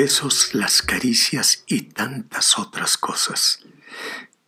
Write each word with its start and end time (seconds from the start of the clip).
besos, 0.00 0.54
las 0.54 0.80
caricias 0.80 1.62
y 1.66 1.82
tantas 1.82 2.58
otras 2.58 2.96
cosas. 2.96 3.60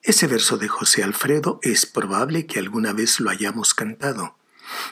Ese 0.03 0.27
verso 0.27 0.57
de 0.57 0.67
José 0.67 1.05
Alfredo 1.05 1.61
es 1.63 1.85
probable 1.85 2.47
que 2.47 2.59
alguna 2.59 2.95
vez 2.95 3.21
lo 3.21 3.29
hayamos 3.29 3.75
cantado, 3.75 4.39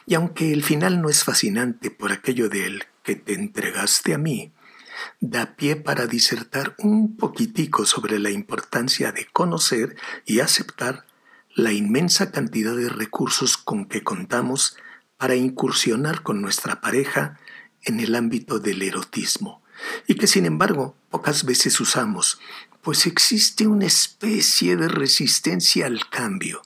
y 0.05 0.16
aunque 0.16 0.52
el 0.52 0.62
final 0.62 1.01
no 1.01 1.09
es 1.09 1.25
fascinante 1.25 1.91
por 1.91 2.12
aquello 2.12 2.51
de 2.51 2.66
él 2.66 2.84
que 3.02 3.15
te 3.15 3.33
entregaste 3.33 4.12
a 4.12 4.19
mí, 4.19 4.52
da 5.19 5.57
pie 5.57 5.77
para 5.77 6.07
disertar 6.07 6.74
un 6.77 7.16
poquitico 7.16 7.87
sobre 7.87 8.19
la 8.19 8.30
importancia 8.30 9.12
de 9.12 9.24
conocer 9.33 9.97
y 10.27 10.41
aceptar 10.41 11.06
la 11.55 11.73
inmensa 11.73 12.33
cantidad 12.33 12.77
de 12.77 12.91
recursos 12.91 13.56
con 13.56 13.87
que 13.87 14.05
contamos 14.05 14.77
para 15.16 15.37
incursionar 15.37 16.23
con 16.23 16.42
nuestra 16.42 16.83
pareja 16.83 17.41
en 17.83 17.98
el 17.98 18.15
ámbito 18.15 18.59
del 18.59 18.83
erotismo, 18.83 19.59
y 20.07 20.15
que 20.15 20.27
sin 20.27 20.47
embargo 20.47 20.97
pocas 21.11 21.45
veces 21.45 21.80
usamos, 21.80 22.41
pues 22.83 23.07
existe 23.07 23.66
una 23.66 23.87
especie 23.87 24.77
de 24.77 24.88
resistencia 24.88 25.87
al 25.87 26.09
cambio. 26.09 26.62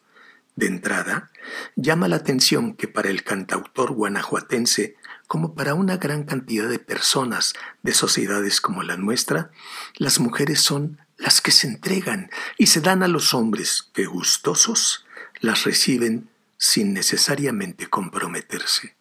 De 0.57 0.67
entrada, 0.67 1.31
llama 1.75 2.07
la 2.07 2.17
atención 2.17 2.75
que 2.75 2.87
para 2.87 3.11
el 3.11 3.25
cantautor 3.25 3.93
guanajuatense, 3.93 4.97
como 5.27 5.55
para 5.55 5.75
una 5.75 5.97
gran 5.97 6.25
cantidad 6.25 6.69
de 6.69 6.79
personas 6.79 7.55
de 7.83 7.93
sociedades 7.93 8.61
como 8.61 8.83
la 8.83 8.97
nuestra, 8.97 9.51
las 9.97 10.21
mujeres 10.21 10.61
son 10.61 10.99
las 11.17 11.41
que 11.41 11.51
se 11.51 11.67
entregan 11.67 12.31
y 12.59 12.67
se 12.67 12.81
dan 12.81 13.03
a 13.03 13.09
los 13.09 13.35
hombres 13.35 13.91
que 13.93 14.07
gustosos 14.07 15.07
las 15.41 15.65
reciben 15.65 16.31
sin 16.57 16.93
necesariamente 16.93 17.89
comprometerse. 17.89 18.97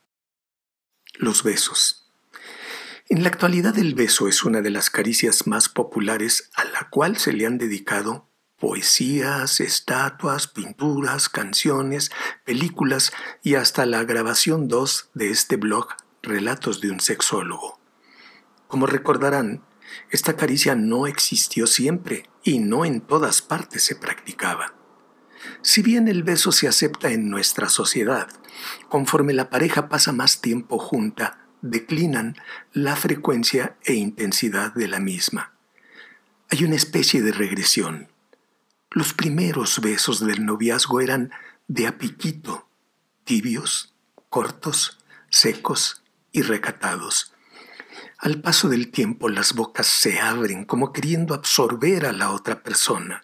Los 1.14 1.44
besos. 1.44 2.03
En 3.09 3.22
la 3.22 3.30
actualidad 3.30 3.78
el 3.78 3.96
beso 3.96 4.30
es 4.30 4.46
una 4.46 4.62
de 4.62 4.70
las 4.70 4.90
caricias 4.90 5.46
más 5.46 5.68
populares 5.68 6.50
a 6.56 6.64
la 6.64 6.90
cual 6.90 7.18
se 7.18 7.34
le 7.34 7.46
han 7.46 7.58
dedicado 7.58 8.30
poesías, 8.58 9.59
estatuas, 9.59 10.48
pinturas, 10.48 11.28
canciones, 11.28 12.12
películas 12.46 13.12
y 13.44 13.56
hasta 13.56 13.86
la 13.86 14.06
grabación 14.06 14.70
2 14.70 15.09
de 15.16 15.31
este 15.31 15.58
blog 15.58 15.90
Relatos 16.22 16.80
de 16.80 16.92
un 16.92 17.02
sexólogo. 17.02 17.78
Como 18.70 18.86
recordarán, 18.86 19.66
esta 20.09 20.38
caricia 20.38 20.76
no 20.76 21.06
existió 21.06 21.68
siempre 21.68 22.30
y 22.42 22.59
no 22.59 22.86
en 22.86 23.02
todas 23.02 23.42
partes 23.42 23.84
se 23.84 23.98
practicaba. 23.98 24.76
Si 25.62 25.81
bien 25.81 26.08
el 26.08 26.24
beso 26.24 26.54
se 26.54 26.70
acepta 26.70 27.12
en 27.12 27.30
nuestra 27.30 27.68
sociedad, 27.68 28.30
conforme 28.88 29.34
la 29.34 29.50
pareja 29.50 29.90
pasa 29.90 30.14
más 30.14 30.40
tiempo 30.40 30.80
junta, 30.80 31.43
declinan 31.64 32.36
la 32.73 32.95
frecuencia 32.95 33.78
e 33.86 33.94
intensidad 33.94 34.73
de 34.73 34.88
la 34.88 35.00
misma. 35.00 35.53
Hay 36.52 36.64
una 36.66 36.75
especie 36.75 37.22
de 37.23 37.31
regresión. 37.31 38.09
Los 38.92 39.14
primeros 39.14 39.80
besos 39.80 40.23
del 40.23 40.45
noviazgo 40.45 41.02
eran 41.02 41.31
de 41.67 41.88
apiquito, 41.88 42.67
tibios, 43.23 43.95
cortos, 44.30 45.00
secos 45.30 46.03
y 46.31 46.41
recatados. 46.41 47.34
Al 48.19 48.41
paso 48.41 48.67
del 48.67 48.91
tiempo 48.91 49.30
las 49.30 49.53
bocas 49.53 49.88
se 49.88 50.19
abren 50.19 50.66
como 50.66 50.91
queriendo 50.91 51.34
absorber 51.34 52.06
a 52.06 52.11
la 52.11 52.31
otra 52.31 52.61
persona. 52.61 53.23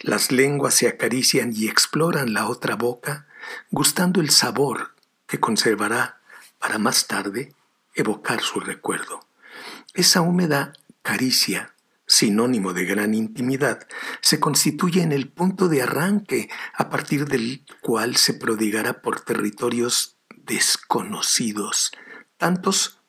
Las 0.00 0.32
lenguas 0.32 0.74
se 0.74 0.88
acarician 0.88 1.52
y 1.54 1.68
exploran 1.68 2.34
la 2.34 2.48
otra 2.48 2.74
boca, 2.74 3.26
gustando 3.70 4.20
el 4.20 4.30
sabor 4.30 4.94
que 5.26 5.38
conservará 5.38 6.20
para 6.58 6.78
más 6.78 7.06
tarde 7.06 7.55
evocar 7.96 8.40
su 8.40 8.60
recuerdo. 8.60 9.26
Esa 9.94 10.20
húmeda 10.20 10.72
caricia, 11.02 11.74
sinónimo 12.06 12.72
de 12.72 12.84
gran 12.84 13.14
intimidad, 13.14 13.86
se 14.20 14.38
constituye 14.38 15.02
en 15.02 15.12
el 15.12 15.28
punto 15.28 15.68
de 15.68 15.82
arranque 15.82 16.48
a 16.74 16.88
partir 16.90 17.26
del 17.26 17.64
cual 17.80 18.16
se 18.16 18.34
prodigará 18.34 19.02
por 19.02 19.20
territorios 19.20 20.16
desconocidos, 20.44 21.92
tantos 22.36 23.00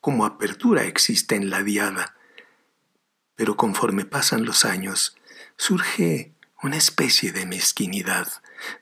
como 0.00 0.26
apertura 0.26 0.84
existe 0.84 1.34
en 1.34 1.50
la 1.50 1.62
diada. 1.62 2.14
Pero 3.34 3.56
conforme 3.56 4.04
pasan 4.04 4.44
los 4.44 4.64
años, 4.64 5.16
surge 5.56 6.34
una 6.62 6.76
especie 6.76 7.32
de 7.32 7.46
mezquinidad, 7.46 8.28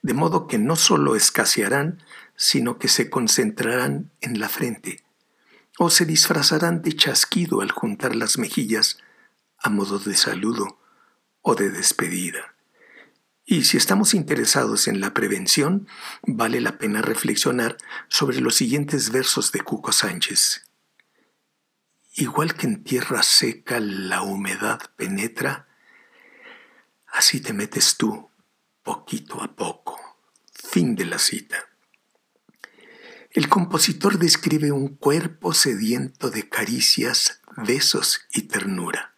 de 0.02 0.14
modo 0.14 0.46
que 0.46 0.58
no 0.58 0.76
solo 0.76 1.16
escasearán, 1.16 2.02
sino 2.36 2.78
que 2.78 2.88
se 2.88 3.08
concentrarán 3.08 4.10
en 4.20 4.40
la 4.40 4.48
frente, 4.48 5.02
o 5.78 5.90
se 5.90 6.04
disfrazarán 6.04 6.82
de 6.82 6.94
chasquido 6.94 7.60
al 7.60 7.70
juntar 7.70 8.14
las 8.14 8.38
mejillas 8.38 8.98
a 9.58 9.70
modo 9.70 9.98
de 9.98 10.14
saludo 10.14 10.78
o 11.40 11.54
de 11.54 11.70
despedida. 11.70 12.54
Y 13.44 13.64
si 13.64 13.76
estamos 13.76 14.14
interesados 14.14 14.86
en 14.86 15.00
la 15.00 15.14
prevención, 15.14 15.88
vale 16.22 16.60
la 16.60 16.78
pena 16.78 17.02
reflexionar 17.02 17.76
sobre 18.08 18.40
los 18.40 18.54
siguientes 18.54 19.10
versos 19.10 19.50
de 19.52 19.60
Cuco 19.60 19.92
Sánchez. 19.92 20.70
Igual 22.14 22.54
que 22.54 22.66
en 22.66 22.84
tierra 22.84 23.22
seca 23.22 23.80
la 23.80 24.22
humedad 24.22 24.80
penetra, 24.96 25.66
así 27.06 27.40
te 27.40 27.52
metes 27.52 27.96
tú 27.96 28.30
poquito 28.82 29.42
a 29.42 29.54
poco. 29.54 29.98
Fin 30.52 30.94
de 30.94 31.06
la 31.06 31.18
cita. 31.18 31.71
El 33.34 33.48
compositor 33.48 34.18
describe 34.18 34.72
un 34.72 34.88
cuerpo 34.88 35.54
sediento 35.54 36.28
de 36.28 36.50
caricias, 36.50 37.40
besos 37.56 38.26
y 38.34 38.42
ternura. 38.42 39.14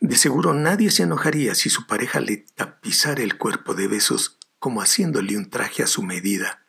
De 0.00 0.16
seguro 0.16 0.54
nadie 0.54 0.90
se 0.90 1.02
enojaría 1.02 1.54
si 1.54 1.68
su 1.68 1.86
pareja 1.86 2.20
le 2.20 2.38
tapizara 2.38 3.22
el 3.22 3.36
cuerpo 3.36 3.74
de 3.74 3.86
besos 3.86 4.38
como 4.58 4.80
haciéndole 4.80 5.36
un 5.36 5.50
traje 5.50 5.82
a 5.82 5.86
su 5.86 6.02
medida. 6.02 6.64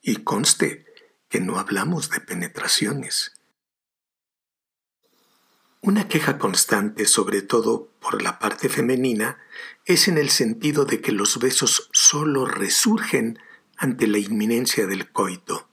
Y 0.00 0.16
conste 0.16 0.86
que 1.28 1.40
no 1.40 1.58
hablamos 1.58 2.08
de 2.08 2.20
penetraciones. 2.20 3.32
Una 5.82 6.08
queja 6.08 6.38
constante, 6.38 7.04
sobre 7.04 7.42
todo 7.42 7.92
por 8.00 8.22
la 8.22 8.38
parte 8.38 8.70
femenina, 8.70 9.36
es 9.84 10.08
en 10.08 10.16
el 10.16 10.30
sentido 10.30 10.86
de 10.86 11.02
que 11.02 11.12
los 11.12 11.38
besos 11.38 11.90
solo 11.92 12.46
resurgen 12.46 13.38
ante 13.76 14.06
la 14.06 14.16
inminencia 14.16 14.86
del 14.86 15.10
coito. 15.12 15.69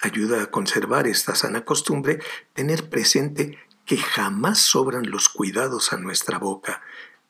Ayuda 0.00 0.42
a 0.42 0.50
conservar 0.50 1.06
esta 1.06 1.34
sana 1.34 1.64
costumbre 1.64 2.20
tener 2.54 2.88
presente 2.88 3.58
que 3.84 3.98
jamás 3.98 4.58
sobran 4.58 5.10
los 5.10 5.28
cuidados 5.28 5.92
a 5.92 5.98
nuestra 5.98 6.38
boca, 6.38 6.82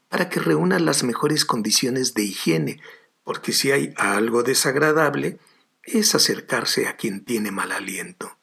para 0.08 0.28
que 0.28 0.40
reúna 0.40 0.78
las 0.78 1.02
mejores 1.02 1.44
condiciones 1.44 2.14
de 2.14 2.22
higiene, 2.22 2.80
porque 3.24 3.52
si 3.52 3.70
hay 3.72 3.94
algo 3.96 4.42
desagradable, 4.42 5.38
es 5.82 6.14
acercarse 6.14 6.86
a 6.86 6.96
quien 6.96 7.24
tiene 7.24 7.50
mal 7.50 7.72
aliento. 7.72 8.36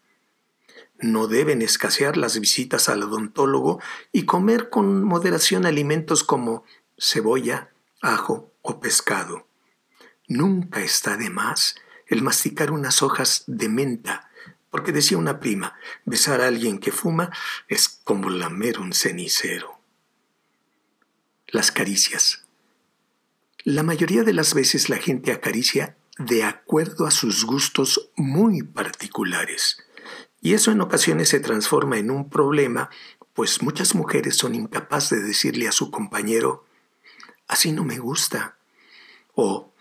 No 0.99 1.27
deben 1.27 1.61
escasear 1.61 2.17
las 2.17 2.39
visitas 2.39 2.89
al 2.89 3.03
odontólogo 3.03 3.79
y 4.11 4.23
comer 4.23 4.69
con 4.69 5.03
moderación 5.03 5.65
alimentos 5.65 6.23
como 6.23 6.63
cebolla, 6.97 7.69
ajo 8.01 8.51
o 8.61 8.79
pescado. 8.79 9.47
Nunca 10.27 10.81
está 10.81 11.15
de 11.15 11.29
más 11.29 11.75
el 12.07 12.21
masticar 12.21 12.71
unas 12.71 13.01
hojas 13.01 13.43
de 13.47 13.69
menta, 13.69 14.29
porque 14.69 14.91
decía 14.91 15.17
una 15.17 15.39
prima, 15.39 15.75
besar 16.05 16.41
a 16.41 16.47
alguien 16.47 16.79
que 16.79 16.91
fuma 16.91 17.31
es 17.67 17.87
como 18.03 18.29
lamer 18.29 18.79
un 18.79 18.93
cenicero. 18.93 19.79
Las 21.47 21.71
caricias. 21.71 22.45
La 23.63 23.83
mayoría 23.83 24.23
de 24.23 24.33
las 24.33 24.53
veces 24.53 24.89
la 24.89 24.97
gente 24.97 25.31
acaricia 25.31 25.97
de 26.17 26.43
acuerdo 26.43 27.05
a 27.05 27.11
sus 27.11 27.45
gustos 27.45 28.09
muy 28.15 28.63
particulares. 28.63 29.83
Y 30.41 30.53
eso 30.53 30.71
en 30.71 30.81
ocasiones 30.81 31.29
se 31.29 31.39
transforma 31.39 31.97
en 31.97 32.11
un 32.11 32.29
problema, 32.29 32.89
pues 33.33 33.61
muchas 33.61 33.95
mujeres 33.95 34.35
son 34.35 34.55
incapaces 34.55 35.21
de 35.21 35.27
decirle 35.27 35.67
a 35.67 35.71
su 35.71 35.91
compañero, 35.91 36.65
así 37.47 37.71
no 37.71 37.83
me 37.83 37.99
gusta, 37.99 38.57
o 39.35 39.73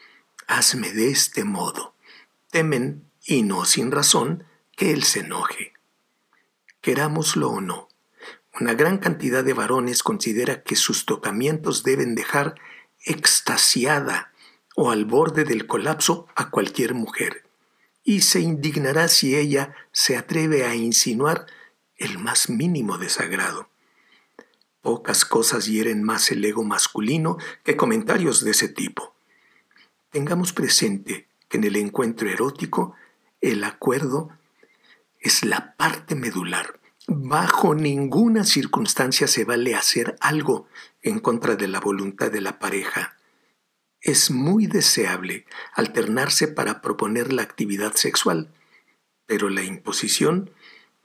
hazme 0.46 0.92
de 0.92 1.10
este 1.10 1.44
modo. 1.44 1.95
Temen, 2.56 3.10
y 3.22 3.42
no 3.42 3.66
sin 3.66 3.90
razón, 3.92 4.44
que 4.78 4.90
él 4.90 5.02
se 5.02 5.20
enoje. 5.20 5.74
Querámoslo 6.80 7.50
o 7.50 7.60
no, 7.60 7.88
una 8.58 8.72
gran 8.72 8.96
cantidad 8.96 9.44
de 9.44 9.52
varones 9.52 10.02
considera 10.02 10.62
que 10.62 10.74
sus 10.74 11.04
tocamientos 11.04 11.82
deben 11.82 12.14
dejar 12.14 12.54
extasiada 13.04 14.32
o 14.74 14.90
al 14.90 15.04
borde 15.04 15.44
del 15.44 15.66
colapso 15.66 16.28
a 16.34 16.48
cualquier 16.48 16.94
mujer 16.94 17.44
y 18.02 18.22
se 18.22 18.40
indignará 18.40 19.08
si 19.08 19.36
ella 19.36 19.74
se 19.92 20.16
atreve 20.16 20.64
a 20.64 20.74
insinuar 20.74 21.44
el 21.98 22.16
más 22.16 22.48
mínimo 22.48 22.96
desagrado. 22.96 23.68
Pocas 24.80 25.26
cosas 25.26 25.66
hieren 25.66 26.02
más 26.02 26.30
el 26.30 26.42
ego 26.42 26.64
masculino 26.64 27.36
que 27.64 27.76
comentarios 27.76 28.42
de 28.42 28.52
ese 28.52 28.70
tipo. 28.70 29.14
Tengamos 30.10 30.54
presente 30.54 31.28
que 31.48 31.58
en 31.58 31.64
el 31.64 31.76
encuentro 31.76 32.28
erótico 32.28 32.94
el 33.40 33.64
acuerdo 33.64 34.30
es 35.20 35.44
la 35.44 35.76
parte 35.76 36.14
medular, 36.14 36.80
Bajo 37.08 37.76
ninguna 37.76 38.42
circunstancia 38.42 39.28
se 39.28 39.44
vale 39.44 39.76
hacer 39.76 40.16
algo 40.20 40.66
en 41.02 41.20
contra 41.20 41.54
de 41.54 41.68
la 41.68 41.78
voluntad 41.78 42.32
de 42.32 42.40
la 42.40 42.58
pareja. 42.58 43.16
Es 44.00 44.32
muy 44.32 44.66
deseable 44.66 45.46
alternarse 45.74 46.48
para 46.48 46.82
proponer 46.82 47.32
la 47.32 47.42
actividad 47.42 47.94
sexual, 47.94 48.52
pero 49.24 49.50
la 49.50 49.62
imposición 49.62 50.50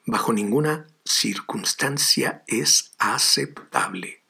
bajo 0.07 0.33
ninguna 0.33 0.87
circunstancia 1.05 2.43
es 2.47 2.93
aceptable. 2.97 4.23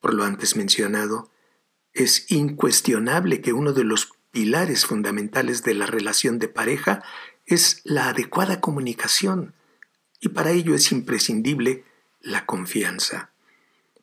Por 0.00 0.12
lo 0.12 0.24
antes 0.24 0.54
mencionado, 0.54 1.30
es 1.94 2.30
incuestionable 2.30 3.40
que 3.40 3.54
uno 3.54 3.72
de 3.72 3.84
los 3.84 4.12
pilares 4.30 4.86
fundamentales 4.86 5.62
de 5.62 5.74
la 5.74 5.86
relación 5.86 6.38
de 6.38 6.48
pareja 6.48 7.02
es 7.46 7.80
la 7.84 8.08
adecuada 8.08 8.60
comunicación 8.60 9.54
y 10.20 10.28
para 10.28 10.50
ello 10.50 10.74
es 10.74 10.92
imprescindible 10.92 11.84
la 12.20 12.46
confianza. 12.46 13.30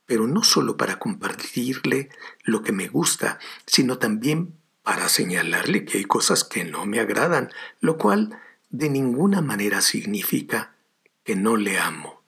Pero 0.06 0.28
no 0.28 0.44
solo 0.44 0.78
para 0.78 1.00
compartirle 1.00 2.10
lo 2.44 2.62
que 2.62 2.72
me 2.72 2.88
gusta, 2.88 3.40
sino 3.66 3.98
también 3.98 4.54
para 4.84 5.10
señalarle 5.10 5.86
que 5.86 6.00
hay 6.00 6.06
cosas 6.06 6.44
que 6.44 6.64
no 6.64 6.86
me 6.86 7.00
agradan, 7.00 7.52
lo 7.82 7.98
cual 7.98 8.40
de 8.70 8.90
ninguna 8.90 9.42
manera 9.42 9.82
significa 9.82 10.76
que 11.24 11.36
no 11.36 11.58
le 11.58 11.78
amo. 11.78 12.24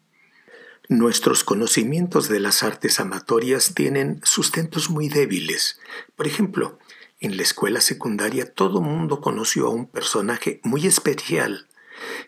Nuestros 0.89 1.43
conocimientos 1.43 2.29
de 2.29 2.39
las 2.39 2.63
artes 2.63 2.99
amatorias 2.99 3.73
tienen 3.75 4.19
sustentos 4.23 4.89
muy 4.89 5.07
débiles. 5.07 5.79
Por 6.15 6.27
ejemplo, 6.27 6.79
en 7.19 7.37
la 7.37 7.43
escuela 7.43 7.81
secundaria 7.81 8.53
todo 8.53 8.81
mundo 8.81 9.21
conoció 9.21 9.67
a 9.67 9.71
un 9.71 9.87
personaje 9.87 10.61
muy 10.63 10.87
especial 10.87 11.67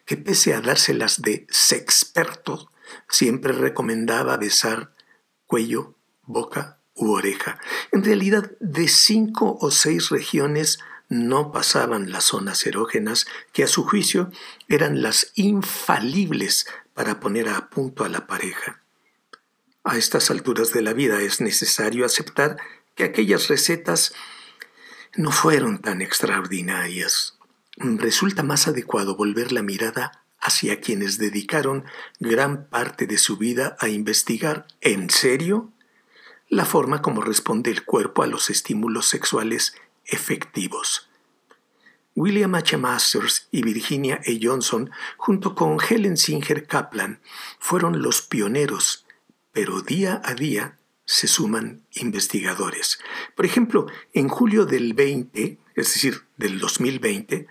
que 0.05 0.17
pese 0.17 0.53
a 0.53 0.61
dárselas 0.61 1.21
de 1.21 1.47
sexperto, 1.49 2.71
siempre 3.07 3.53
recomendaba 3.53 4.35
besar 4.37 4.93
cuello, 5.47 5.95
boca 6.23 6.79
u 6.93 7.11
oreja. 7.11 7.59
En 7.91 8.03
realidad, 8.03 8.51
de 8.59 8.87
cinco 8.87 9.57
o 9.61 9.71
seis 9.71 10.09
regiones 10.09 10.79
no 11.07 11.51
pasaban 11.51 12.11
las 12.11 12.25
zonas 12.25 12.65
erógenas 12.65 13.27
que 13.53 13.63
a 13.63 13.67
su 13.67 13.83
juicio 13.83 14.31
eran 14.67 15.01
las 15.01 15.31
infalibles 15.35 16.67
para 16.93 17.19
poner 17.19 17.49
a 17.49 17.69
punto 17.69 18.03
a 18.03 18.09
la 18.09 18.27
pareja. 18.27 18.81
A 19.83 19.97
estas 19.97 20.31
alturas 20.31 20.71
de 20.73 20.81
la 20.81 20.93
vida 20.93 21.21
es 21.21 21.41
necesario 21.41 22.05
aceptar 22.05 22.57
que 22.95 23.03
aquellas 23.03 23.47
recetas 23.47 24.13
no 25.15 25.31
fueron 25.31 25.79
tan 25.79 26.01
extraordinarias. 26.01 27.37
Resulta 27.77 28.43
más 28.43 28.67
adecuado 28.67 29.15
volver 29.15 29.51
la 29.51 29.61
mirada 29.61 30.23
hacia 30.39 30.79
quienes 30.79 31.17
dedicaron 31.17 31.85
gran 32.19 32.65
parte 32.67 33.07
de 33.07 33.17
su 33.17 33.37
vida 33.37 33.77
a 33.79 33.89
investigar 33.89 34.67
en 34.81 35.09
serio 35.09 35.71
la 36.49 36.65
forma 36.65 37.01
como 37.01 37.21
responde 37.21 37.71
el 37.71 37.85
cuerpo 37.85 38.23
a 38.23 38.27
los 38.27 38.49
estímulos 38.49 39.07
sexuales 39.07 39.75
efectivos. 40.05 41.07
William 42.13 42.53
H. 42.55 42.75
Masters 42.75 43.47
y 43.51 43.63
Virginia 43.63 44.15
A. 44.15 44.31
Johnson, 44.41 44.91
junto 45.15 45.55
con 45.55 45.77
Helen 45.79 46.17
Singer 46.17 46.67
Kaplan, 46.67 47.21
fueron 47.57 48.01
los 48.01 48.21
pioneros, 48.21 49.05
pero 49.53 49.81
día 49.81 50.21
a 50.25 50.33
día 50.33 50.77
se 51.11 51.27
suman 51.27 51.85
investigadores. 51.91 52.97
Por 53.35 53.45
ejemplo, 53.45 53.85
en 54.13 54.29
julio 54.29 54.65
del 54.65 54.93
20, 54.93 55.57
es 55.75 55.93
decir, 55.93 56.23
del 56.37 56.57
2020, 56.57 57.47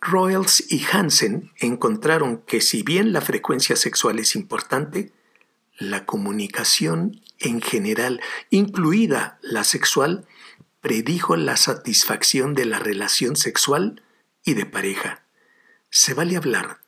Royals 0.00 0.64
y 0.72 0.84
Hansen 0.90 1.52
encontraron 1.58 2.38
que 2.38 2.60
si 2.60 2.82
bien 2.82 3.12
la 3.12 3.20
frecuencia 3.20 3.76
sexual 3.76 4.18
es 4.18 4.34
importante, 4.34 5.12
la 5.78 6.04
comunicación 6.04 7.22
en 7.38 7.60
general, 7.60 8.20
incluida 8.50 9.38
la 9.40 9.62
sexual, 9.62 10.26
predijo 10.80 11.36
la 11.36 11.56
satisfacción 11.56 12.54
de 12.54 12.64
la 12.64 12.80
relación 12.80 13.36
sexual 13.36 14.02
y 14.44 14.54
de 14.54 14.66
pareja. 14.66 15.22
Se 15.90 16.12
vale 16.12 16.36
hablar 16.36 16.80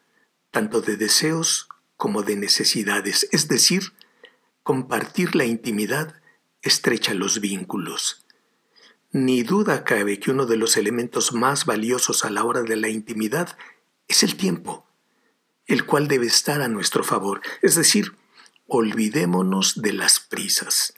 tanto 0.51 0.81
de 0.81 0.97
deseos 0.97 1.69
como 1.97 2.25
de 2.25 2.35
necesidades, 2.35 3.29
es 3.31 3.47
decir, 3.47 3.93
compartir 4.69 5.35
la 5.35 5.47
intimidad 5.47 6.21
estrecha 6.61 7.15
los 7.15 7.41
vínculos. 7.41 8.27
Ni 9.11 9.43
duda 9.43 9.83
cabe 9.83 10.21
que 10.21 10.31
uno 10.31 10.45
de 10.45 10.59
los 10.59 10.77
elementos 10.77 11.33
más 11.33 11.65
valiosos 11.65 12.23
a 12.27 12.29
la 12.29 12.45
hora 12.45 12.61
de 12.61 12.77
la 12.77 12.91
intimidad 12.91 13.57
es 14.09 14.23
el 14.23 14.37
tiempo, 14.37 14.87
el 15.65 15.87
cual 15.87 16.07
debe 16.07 16.27
estar 16.27 16.61
a 16.61 16.69
nuestro 16.69 17.03
favor, 17.03 17.41
es 17.63 17.77
decir, 17.77 18.15
olvidémonos 18.67 19.81
de 19.81 19.95
las 19.95 20.21
prisas. 20.21 20.93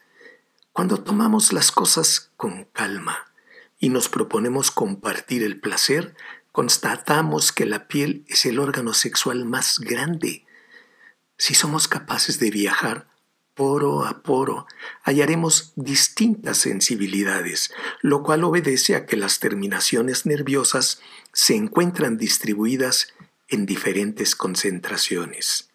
Cuando 0.72 0.96
tomamos 0.96 1.52
las 1.52 1.70
cosas 1.70 2.32
con 2.36 2.64
calma 2.64 3.32
y 3.78 3.90
nos 3.90 4.08
proponemos 4.08 4.72
compartir 4.72 5.44
el 5.44 5.60
placer, 5.60 6.16
constatamos 6.50 7.52
que 7.52 7.66
la 7.66 7.86
piel 7.86 8.24
es 8.26 8.46
el 8.46 8.58
órgano 8.58 8.94
sexual 8.94 9.44
más 9.44 9.78
grande. 9.78 10.44
Si 11.38 11.54
somos 11.54 11.86
capaces 11.86 12.40
de 12.40 12.50
viajar 12.50 13.09
poro 13.60 14.06
a 14.06 14.22
poro, 14.22 14.66
hallaremos 15.02 15.74
distintas 15.76 16.56
sensibilidades, 16.56 17.70
lo 18.00 18.22
cual 18.22 18.42
obedece 18.44 18.96
a 18.96 19.04
que 19.04 19.18
las 19.18 19.38
terminaciones 19.38 20.24
nerviosas 20.24 21.02
se 21.34 21.56
encuentran 21.56 22.16
distribuidas 22.16 23.12
en 23.48 23.66
diferentes 23.66 24.34
concentraciones. 24.34 25.68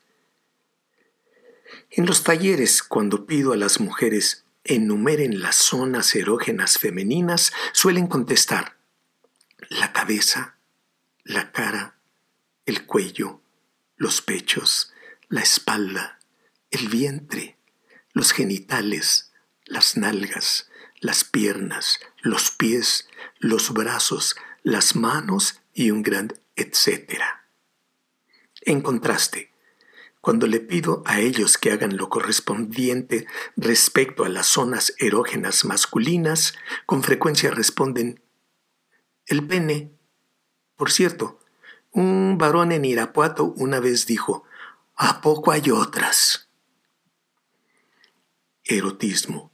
En 1.91 2.07
los 2.07 2.23
talleres, 2.23 2.81
cuando 2.81 3.27
pido 3.27 3.53
a 3.53 3.55
las 3.55 3.79
mujeres 3.79 4.45
enumeren 4.63 5.39
las 5.39 5.57
zonas 5.57 6.15
erógenas 6.15 6.79
femeninas, 6.79 7.53
suelen 7.71 8.07
contestar 8.07 8.77
la 9.69 9.93
cabeza, 9.93 10.57
la 11.23 11.51
cara, 11.51 11.99
el 12.65 12.87
cuello, 12.87 13.41
los 13.95 14.23
pechos, 14.23 14.91
la 15.29 15.41
espalda, 15.41 16.17
el 16.71 16.89
vientre, 16.89 17.54
los 18.15 18.31
genitales, 18.31 19.33
las 19.65 19.97
nalgas, 19.97 20.69
las 21.01 21.25
piernas, 21.25 21.99
los 22.21 22.49
pies, 22.49 23.09
los 23.39 23.73
brazos, 23.73 24.37
las 24.63 24.95
manos 24.95 25.59
y 25.73 25.91
un 25.91 26.01
gran 26.01 26.33
etcétera. 26.55 27.49
En 28.61 28.79
contraste, 28.79 29.51
cuando 30.21 30.47
le 30.47 30.61
pido 30.61 31.03
a 31.05 31.19
ellos 31.19 31.57
que 31.57 31.73
hagan 31.73 31.97
lo 31.97 32.07
correspondiente 32.07 33.27
respecto 33.57 34.23
a 34.23 34.29
las 34.29 34.47
zonas 34.47 34.95
erógenas 34.97 35.65
masculinas, 35.65 36.55
con 36.85 37.03
frecuencia 37.03 37.51
responden 37.51 38.23
el 39.25 39.45
pene. 39.45 39.91
Por 40.77 40.89
cierto, 40.89 41.39
un 41.91 42.37
varón 42.37 42.71
en 42.71 42.85
Irapuato 42.85 43.53
una 43.57 43.81
vez 43.81 44.05
dijo, 44.05 44.45
¿a 44.95 45.19
poco 45.19 45.51
hay 45.51 45.69
otras? 45.69 46.44
Erotismo. 48.67 49.51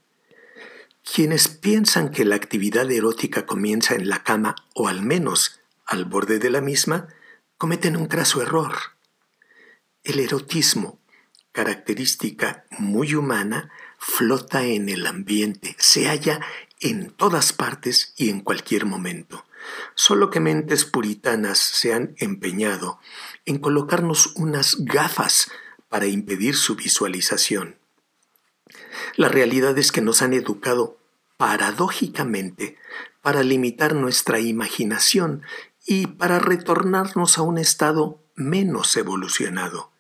Quienes 1.04 1.50
piensan 1.50 2.12
que 2.12 2.24
la 2.24 2.36
actividad 2.36 2.90
erótica 2.90 3.46
comienza 3.46 3.94
en 3.94 4.08
la 4.08 4.24
cama 4.24 4.56
o 4.74 4.88
al 4.88 5.02
menos 5.02 5.60
al 5.86 6.06
borde 6.06 6.40
de 6.40 6.50
la 6.50 6.62
misma, 6.62 7.10
cometen 7.58 7.98
un 7.98 8.06
craso 8.06 8.42
error. 8.42 8.74
El 10.06 10.20
erotismo, 10.20 11.02
característica 11.52 12.64
muy 12.80 13.14
humana, 13.14 13.70
flota 14.00 14.64
en 14.64 14.88
el 14.88 15.06
ambiente, 15.06 15.76
se 15.78 16.08
halla 16.08 16.40
en 16.80 17.10
todas 17.10 17.52
partes 17.52 18.14
y 18.16 18.30
en 18.30 18.40
cualquier 18.40 18.86
momento. 18.86 19.44
Solo 19.94 20.30
que 20.30 20.40
mentes 20.40 20.86
puritanas 20.86 21.60
se 21.60 21.94
han 21.94 22.16
empeñado 22.18 23.02
en 23.46 23.58
colocarnos 23.58 24.28
unas 24.38 24.78
gafas 24.86 25.52
para 25.90 26.08
impedir 26.08 26.56
su 26.56 26.78
visualización. 26.78 27.81
La 29.16 29.28
realidad 29.28 29.78
es 29.78 29.92
que 29.92 30.02
nos 30.02 30.22
han 30.22 30.34
educado 30.34 30.98
paradójicamente 31.38 32.78
para 33.22 33.44
limitar 33.44 33.96
nuestra 33.96 34.40
imaginación 34.40 35.44
y 35.86 36.08
para 36.08 36.40
retornarnos 36.40 37.38
a 37.38 37.42
un 37.42 37.58
estado 37.58 38.20
menos 38.36 38.96
evolucionado. 38.96 39.92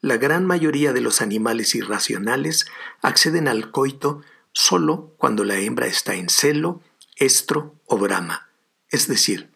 La 0.00 0.16
gran 0.16 0.44
mayoría 0.44 0.92
de 0.92 1.00
los 1.00 1.20
animales 1.20 1.74
irracionales 1.74 2.66
acceden 3.02 3.48
al 3.48 3.70
coito 3.70 4.22
solo 4.52 5.14
cuando 5.16 5.44
la 5.44 5.58
hembra 5.58 5.86
está 5.86 6.14
en 6.14 6.28
celo, 6.28 6.82
estro 7.16 7.76
o 7.86 7.98
brama, 7.98 8.48
es 8.88 9.06
decir, 9.06 9.50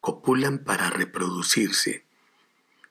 copulan 0.00 0.58
para 0.58 0.90
reproducirse. 0.90 2.04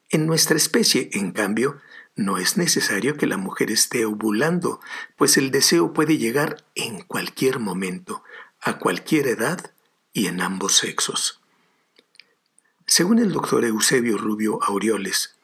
En 0.08 0.26
nuestra 0.26 0.56
especie, 0.56 1.10
en 1.12 1.32
cambio, 1.32 1.80
no 2.20 2.36
es 2.36 2.58
necesario 2.58 3.16
que 3.16 3.26
la 3.26 3.38
mujer 3.38 3.70
esté 3.70 4.04
ovulando, 4.04 4.80
pues 5.16 5.38
el 5.38 5.50
deseo 5.50 5.94
puede 5.94 6.18
llegar 6.18 6.62
en 6.74 7.00
cualquier 7.00 7.58
momento, 7.58 8.22
a 8.60 8.78
cualquier 8.78 9.26
edad 9.26 9.72
y 10.12 10.26
en 10.26 10.42
ambos 10.42 10.76
sexos. 10.76 11.40
Según 12.86 13.20
el 13.20 13.32
doctor 13.32 13.64
Eusebio 13.64 14.18
Rubio 14.18 14.62
Aureoles, 14.62 15.34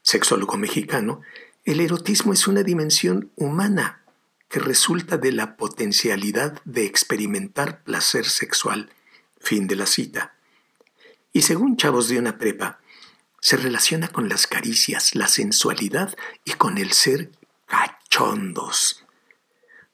sexólogo 0.00 0.56
mexicano, 0.56 1.20
el 1.66 1.80
erotismo 1.80 2.32
es 2.32 2.48
una 2.48 2.62
dimensión 2.62 3.30
humana 3.36 4.02
que 4.48 4.58
resulta 4.58 5.18
de 5.18 5.32
la 5.32 5.56
potencialidad 5.56 6.62
de 6.64 6.86
experimentar 6.86 7.84
placer 7.84 8.24
sexual. 8.24 8.90
Fin 9.38 9.66
de 9.66 9.76
la 9.76 9.86
cita. 9.86 10.34
Y 11.32 11.42
según 11.42 11.76
chavos 11.76 12.08
de 12.08 12.18
una 12.18 12.38
prepa, 12.38 12.80
se 13.42 13.58
relaciona 13.58 14.08
con 14.08 14.30
las 14.30 14.46
caricias, 14.46 15.14
la 15.14 15.28
sensualidad 15.28 16.16
y 16.46 16.52
con 16.52 16.78
el 16.78 16.92
ser 16.92 17.32
cachondos. 17.66 19.04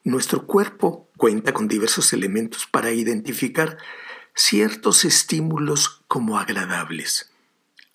Nuestro 0.05 0.47
cuerpo 0.47 1.09
cuenta 1.17 1.51
con 1.51 1.67
diversos 1.67 2.13
elementos 2.13 2.65
para 2.65 2.91
identificar 2.91 3.77
ciertos 4.33 5.03
estímulos 5.03 6.01
como 6.07 6.39
agradables 6.39 7.29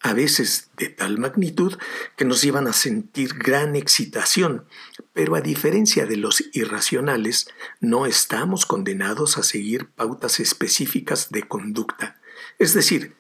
a 0.04 0.12
veces 0.12 0.68
de 0.76 0.90
tal 0.90 1.16
magnitud 1.16 1.78
que 2.14 2.26
nos 2.26 2.42
llevan 2.42 2.66
a 2.66 2.74
sentir 2.74 3.38
gran 3.38 3.74
excitación, 3.74 4.66
pero 5.14 5.34
a 5.34 5.40
diferencia 5.40 6.04
de 6.04 6.18
los 6.18 6.44
irracionales, 6.52 7.48
no 7.80 8.04
estamos 8.04 8.66
condenados 8.66 9.38
a 9.38 9.42
seguir 9.42 9.88
pautas 9.88 10.40
específicas 10.40 11.30
de 11.30 11.48
conducta. 11.48 12.20
Es 12.58 12.74
decir, 12.74 13.16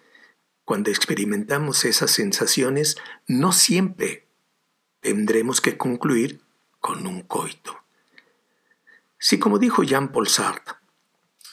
cuando 0.64 0.90
experimentamos 0.90 1.84
esas 1.84 2.10
sensaciones, 2.10 2.96
no 3.26 3.52
siempre 3.52 4.28
tendremos 5.00 5.60
que 5.60 5.76
concluir 5.76 6.40
con 6.80 7.06
un 7.06 7.22
coito. 7.22 7.78
Si, 9.18 9.38
como 9.38 9.58
dijo 9.58 9.82
Jean-Paul 9.82 10.28
Sartre, 10.28 10.74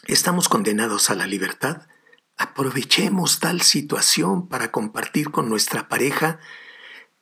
estamos 0.08 0.50
condenados 0.50 1.10
a 1.10 1.16
la 1.16 1.28
libertad, 1.28 1.88
Aprovechemos 2.42 3.40
tal 3.40 3.62
situación 3.62 4.48
para 4.48 4.72
compartir 4.72 5.30
con 5.30 5.48
nuestra 5.48 5.88
pareja 5.88 6.40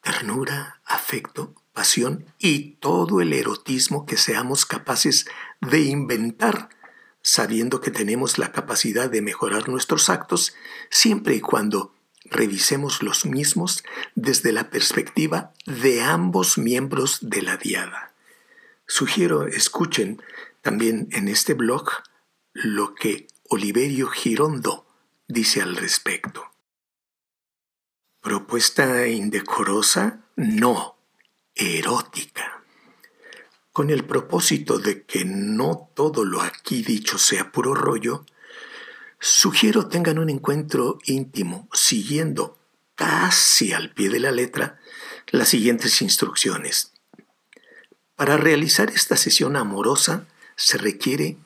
ternura, 0.01 0.79
afecto, 0.85 1.55
pasión 1.73 2.25
y 2.37 2.75
todo 2.75 3.19
el 3.19 3.33
erotismo 3.33 4.05
que 4.05 4.15
seamos 4.15 4.65
capaces 4.65 5.27
de 5.59 5.81
inventar, 5.81 6.69
sabiendo 7.21 7.81
que 7.81 7.91
tenemos 7.91 8.37
la 8.37 8.51
capacidad 8.51 9.09
de 9.09 9.21
mejorar 9.21 9.69
nuestros 9.69 10.09
actos 10.09 10.53
siempre 10.89 11.35
y 11.35 11.41
cuando 11.41 11.93
revisemos 12.25 13.03
los 13.03 13.25
mismos 13.25 13.83
desde 14.15 14.51
la 14.51 14.69
perspectiva 14.69 15.53
de 15.65 16.01
ambos 16.01 16.57
miembros 16.57 17.19
de 17.21 17.41
la 17.41 17.57
diada. 17.57 18.13
Sugiero 18.87 19.47
escuchen 19.47 20.21
también 20.61 21.07
en 21.11 21.27
este 21.27 21.53
blog 21.53 21.89
lo 22.53 22.95
que 22.95 23.27
Oliverio 23.49 24.07
Girondo 24.07 24.87
dice 25.27 25.61
al 25.61 25.75
respecto. 25.75 26.51
Propuesta 28.21 29.07
indecorosa, 29.07 30.25
no, 30.35 30.97
erótica. 31.55 32.58
Con 33.71 33.89
el 33.89 34.03
propósito 34.05 34.79
de 34.79 35.03
que 35.03 35.25
no 35.25 35.89
todo 35.93 36.25
lo 36.25 36.41
aquí 36.41 36.81
dicho 36.81 37.17
sea 37.17 37.51
puro 37.51 37.73
rollo, 37.73 38.25
sugiero 39.19 39.87
tengan 39.87 40.19
un 40.19 40.29
encuentro 40.29 40.99
íntimo 41.05 41.69
siguiendo 41.73 42.57
casi 42.95 43.71
al 43.71 43.91
pie 43.93 44.09
de 44.09 44.19
la 44.19 44.31
letra 44.31 44.79
las 45.27 45.49
siguientes 45.49 46.01
instrucciones. 46.01 46.93
Para 48.15 48.37
realizar 48.37 48.89
esta 48.89 49.15
sesión 49.15 49.55
amorosa 49.55 50.25
se 50.55 50.77
requiere 50.77 51.37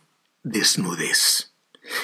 desnudez 0.41 1.53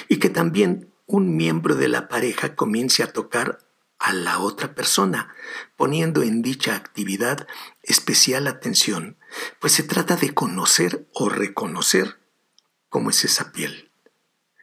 y 0.08 0.18
que 0.18 0.30
también 0.30 0.92
un 1.06 1.36
miembro 1.36 1.74
de 1.74 1.88
la 1.88 2.08
pareja 2.08 2.54
comience 2.54 3.02
a 3.02 3.12
tocar 3.12 3.58
a 4.00 4.14
la 4.14 4.38
otra 4.38 4.74
persona, 4.74 5.32
poniendo 5.76 6.22
en 6.22 6.40
dicha 6.42 6.74
actividad 6.74 7.46
especial 7.82 8.46
atención, 8.46 9.18
pues 9.60 9.74
se 9.74 9.82
trata 9.82 10.16
de 10.16 10.32
conocer 10.32 11.06
o 11.12 11.28
reconocer 11.28 12.18
cómo 12.88 13.10
es 13.10 13.24
esa 13.24 13.52
piel, 13.52 13.92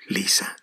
lisa, 0.07 0.57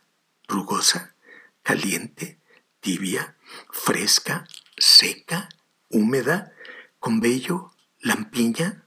rugosa, 0.48 1.14
caliente, 1.62 2.40
tibia, 2.80 3.36
fresca, 3.70 4.46
seca, 4.76 5.48
húmeda, 5.88 6.52
con 6.98 7.20
vello, 7.20 7.70
lampiña 8.00 8.86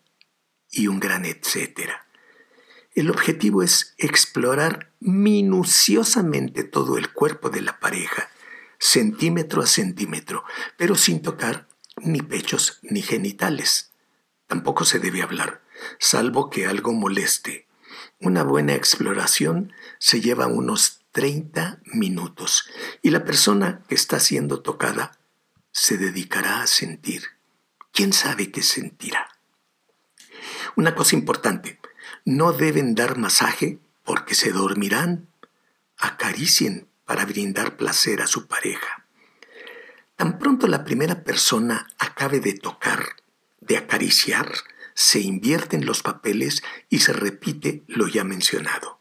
y 0.69 0.87
un 0.87 0.99
gran 0.99 1.23
etcétera. 1.23 2.07
El 2.93 3.09
objetivo 3.09 3.63
es 3.63 3.95
explorar 3.97 4.91
minuciosamente 4.99 6.65
todo 6.65 6.97
el 6.97 7.13
cuerpo 7.13 7.49
de 7.49 7.61
la 7.61 7.79
pareja, 7.79 8.29
centímetro 8.79 9.61
a 9.61 9.67
centímetro, 9.67 10.43
pero 10.77 10.95
sin 10.95 11.21
tocar 11.21 11.67
ni 11.97 12.21
pechos 12.21 12.79
ni 12.83 13.01
genitales. 13.01 13.91
Tampoco 14.47 14.85
se 14.85 14.99
debe 14.99 15.21
hablar, 15.21 15.61
salvo 15.99 16.49
que 16.49 16.67
algo 16.67 16.93
moleste. 16.93 17.67
Una 18.19 18.43
buena 18.43 18.73
exploración 18.75 19.73
se 19.99 20.21
lleva 20.21 20.47
unos 20.47 21.01
30 21.11 21.81
minutos 21.93 22.69
y 23.01 23.09
la 23.09 23.23
persona 23.23 23.83
que 23.87 23.95
está 23.95 24.19
siendo 24.19 24.61
tocada 24.61 25.17
se 25.71 25.97
dedicará 25.97 26.61
a 26.61 26.67
sentir. 26.67 27.23
¿Quién 27.91 28.13
sabe 28.13 28.51
qué 28.51 28.61
sentirá? 28.61 29.27
Una 30.75 30.93
cosa 30.95 31.15
importante, 31.15 31.79
no 32.25 32.53
deben 32.53 32.93
dar 32.93 33.17
masaje 33.17 33.79
porque 34.03 34.35
se 34.35 34.51
dormirán. 34.51 35.29
Acaricien 35.97 36.86
para 37.07 37.25
brindar 37.25 37.77
placer 37.77 38.21
a 38.21 38.27
su 38.27 38.45
pareja. 38.47 39.05
Tan 40.17 40.37
pronto 40.37 40.67
la 40.67 40.83
primera 40.83 41.23
persona 41.23 41.87
acabe 41.97 42.39
de 42.39 42.53
tocar, 42.53 43.15
de 43.61 43.77
acariciar, 43.77 44.51
se 44.93 45.19
invierten 45.19 45.85
los 45.85 46.03
papeles 46.03 46.63
y 46.89 46.99
se 46.99 47.13
repite 47.13 47.83
lo 47.87 48.07
ya 48.07 48.23
mencionado. 48.23 48.99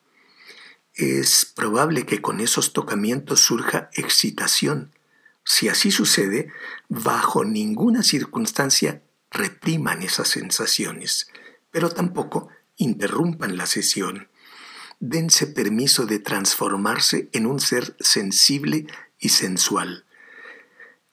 Es 0.95 1.45
probable 1.45 2.07
que 2.07 2.23
con 2.23 2.41
esos 2.41 2.73
tocamientos 2.73 3.41
surja 3.41 3.91
excitación. 3.95 4.93
Si 5.45 5.69
así 5.69 5.91
sucede, 5.91 6.53
bajo 6.89 7.45
ninguna 7.45 8.03
circunstancia 8.03 9.03
repriman 9.31 10.03
esas 10.03 10.29
sensaciones, 10.29 11.29
pero 11.71 11.91
tampoco 11.91 12.49
interrumpan 12.77 13.57
la 13.57 13.67
sesión. 13.67 14.29
Dense 14.99 15.47
permiso 15.47 16.07
de 16.07 16.19
transformarse 16.19 17.29
en 17.33 17.47
un 17.47 17.61
ser 17.61 17.97
sensible 18.01 18.87
y 19.19 19.29
sensual. 19.29 20.07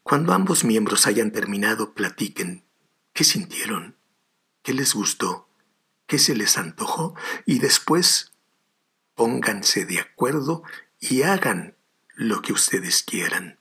Cuando 0.03 0.33
ambos 0.33 0.63
miembros 0.63 1.05
hayan 1.07 1.31
terminado, 1.31 1.93
platiquen. 1.93 2.63
Qué 3.13 3.23
sintieron, 3.23 3.95
qué 4.63 4.73
les 4.73 4.93
gustó, 4.93 5.49
qué 6.07 6.17
se 6.17 6.35
les 6.35 6.57
antojó 6.57 7.15
y 7.45 7.59
después 7.59 8.31
pónganse 9.15 9.85
de 9.85 9.99
acuerdo 9.99 10.63
y 10.99 11.21
hagan 11.23 11.75
lo 12.15 12.41
que 12.41 12.53
ustedes 12.53 13.03
quieran. 13.03 13.59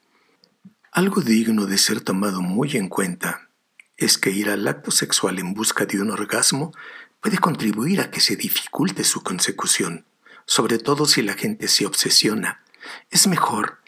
Algo 0.93 1.21
digno 1.21 1.67
de 1.67 1.79
ser 1.79 2.01
tomado 2.01 2.43
muy 2.43 2.77
en 2.77 2.89
cuenta 2.89 3.49
es 3.97 4.19
que 4.19 4.31
ir 4.31 4.51
al 4.51 4.67
acto 4.69 4.91
sexual 4.91 5.39
en 5.39 5.55
busca 5.55 5.87
de 5.87 6.01
un 6.01 6.11
orgasmo 6.11 6.73
puede 7.21 7.39
contribuir 7.39 8.01
a 8.01 8.11
que 8.11 8.21
se 8.21 8.37
dificulte 8.37 9.05
su 9.05 9.23
consecución, 9.23 10.05
sobre 10.47 10.79
todo 10.79 11.07
si 11.07 11.23
la 11.23 11.35
gente 11.35 11.69
se 11.69 11.87
obsesiona. 11.87 12.63
Es 13.11 13.27
mejor 13.27 13.81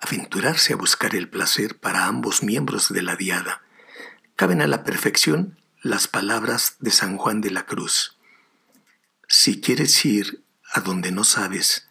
aventurarse 0.00 0.72
a 0.72 0.76
buscar 0.76 1.14
el 1.14 1.28
placer 1.28 1.78
para 1.78 2.06
ambos 2.06 2.42
miembros 2.42 2.92
de 2.92 3.02
la 3.02 3.16
diada. 3.16 3.62
Caben 4.36 4.60
a 4.60 4.66
la 4.66 4.84
perfección 4.84 5.58
las 5.80 6.08
palabras 6.08 6.76
de 6.80 6.90
San 6.90 7.16
Juan 7.16 7.40
de 7.40 7.50
la 7.50 7.66
Cruz. 7.66 8.16
Si 9.28 9.60
quieres 9.60 10.04
ir 10.04 10.42
a 10.72 10.80
donde 10.80 11.12
no 11.12 11.24
sabes, 11.24 11.88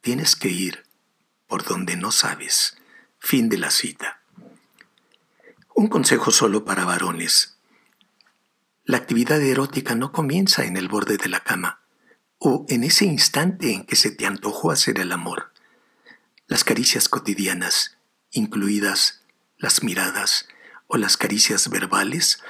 tienes 0.00 0.34
que 0.36 0.48
ir 0.48 0.84
por 1.46 1.64
donde 1.64 1.96
no 1.96 2.10
sabes. 2.10 2.78
Fin 3.18 3.48
de 3.48 3.58
la 3.58 3.70
cita. 3.70 4.22
Un 5.74 5.88
consejo 5.88 6.30
solo 6.30 6.64
para 6.64 6.84
varones. 6.84 7.56
La 8.84 8.96
actividad 8.96 9.40
erótica 9.40 9.94
no 9.94 10.10
comienza 10.10 10.64
en 10.64 10.76
el 10.76 10.88
borde 10.88 11.18
de 11.18 11.28
la 11.28 11.40
cama 11.40 11.81
o 12.44 12.66
en 12.68 12.82
ese 12.82 13.04
instante 13.04 13.72
en 13.72 13.84
que 13.84 13.94
se 13.94 14.10
te 14.10 14.26
antojó 14.26 14.72
hacer 14.72 14.98
el 14.98 15.12
amor. 15.12 15.52
Las 16.48 16.64
caricias 16.64 17.08
cotidianas, 17.08 17.98
incluidas 18.32 19.22
las 19.58 19.84
miradas 19.84 20.48
o 20.88 20.96
las 20.96 21.16
caricias 21.16 21.70
verbales, 21.70 22.42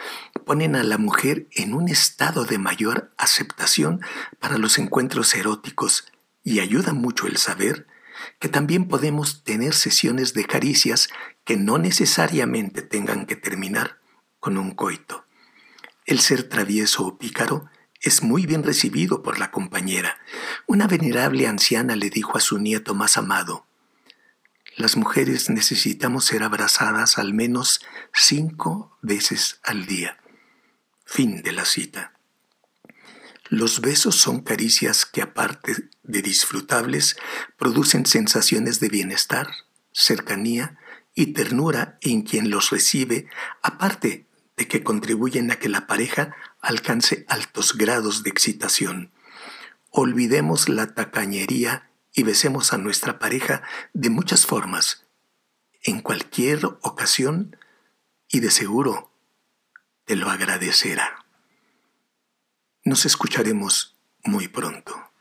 ponen 0.46 0.76
a 0.76 0.82
la 0.82 0.96
mujer 0.96 1.46
en 1.52 1.74
un 1.74 1.90
estado 1.90 2.46
de 2.46 2.56
mayor 2.56 3.12
aceptación 3.18 4.00
para 4.40 4.56
los 4.56 4.78
encuentros 4.78 5.34
eróticos 5.34 6.10
y 6.42 6.60
ayuda 6.60 6.94
mucho 6.94 7.26
el 7.26 7.36
saber 7.36 7.86
que 8.38 8.48
también 8.48 8.88
podemos 8.88 9.44
tener 9.44 9.74
sesiones 9.74 10.32
de 10.32 10.46
caricias 10.46 11.10
que 11.44 11.58
no 11.58 11.76
necesariamente 11.76 12.80
tengan 12.80 13.26
que 13.26 13.36
terminar 13.36 13.98
con 14.40 14.56
un 14.56 14.70
coito. 14.70 15.26
El 16.06 16.18
ser 16.20 16.48
travieso 16.48 17.06
o 17.06 17.18
pícaro 17.18 17.68
es 18.02 18.22
muy 18.22 18.46
bien 18.46 18.62
recibido 18.62 19.22
por 19.22 19.38
la 19.38 19.50
compañera. 19.50 20.18
Una 20.66 20.86
venerable 20.86 21.46
anciana 21.46 21.96
le 21.96 22.10
dijo 22.10 22.36
a 22.36 22.40
su 22.40 22.58
nieto 22.58 22.94
más 22.94 23.16
amado, 23.16 23.66
Las 24.76 24.96
mujeres 24.96 25.50
necesitamos 25.50 26.24
ser 26.24 26.42
abrazadas 26.42 27.18
al 27.18 27.34
menos 27.34 27.80
cinco 28.12 28.96
veces 29.02 29.60
al 29.62 29.86
día. 29.86 30.18
Fin 31.04 31.42
de 31.42 31.52
la 31.52 31.64
cita. 31.64 32.14
Los 33.48 33.82
besos 33.82 34.16
son 34.16 34.40
caricias 34.40 35.04
que 35.04 35.20
aparte 35.20 35.90
de 36.02 36.22
disfrutables, 36.22 37.16
producen 37.56 38.06
sensaciones 38.06 38.80
de 38.80 38.88
bienestar, 38.88 39.48
cercanía 39.92 40.78
y 41.14 41.34
ternura 41.34 41.98
en 42.00 42.22
quien 42.22 42.50
los 42.50 42.70
recibe, 42.70 43.28
aparte 43.62 44.26
de 44.56 44.68
que 44.68 44.82
contribuyen 44.82 45.50
a 45.50 45.56
que 45.56 45.68
la 45.68 45.86
pareja 45.86 46.34
alcance 46.60 47.24
altos 47.28 47.76
grados 47.76 48.22
de 48.22 48.30
excitación. 48.30 49.12
Olvidemos 49.90 50.68
la 50.68 50.94
tacañería 50.94 51.90
y 52.14 52.22
besemos 52.22 52.72
a 52.72 52.78
nuestra 52.78 53.18
pareja 53.18 53.62
de 53.92 54.10
muchas 54.10 54.46
formas, 54.46 55.06
en 55.82 56.00
cualquier 56.00 56.64
ocasión, 56.82 57.56
y 58.28 58.40
de 58.40 58.50
seguro 58.50 59.12
te 60.04 60.16
lo 60.16 60.30
agradecerá. 60.30 61.24
Nos 62.84 63.04
escucharemos 63.04 63.96
muy 64.24 64.48
pronto. 64.48 65.11